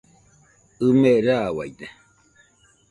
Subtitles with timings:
[0.87, 1.87] ɨme rauaide.